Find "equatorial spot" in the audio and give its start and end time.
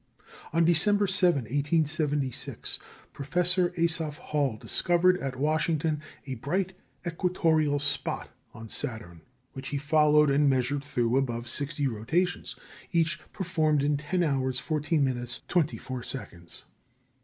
7.05-8.27